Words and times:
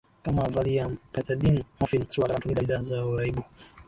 kama 0.23 0.43
Valium 0.53 0.91
pethedine 1.13 1.61
morphine 1.79 2.05
Suala 2.09 2.27
la 2.27 2.33
matumizi 2.35 2.59
ya 2.59 2.63
bidhaa 2.63 2.81
za 2.83 3.05
uraibu 3.05 3.43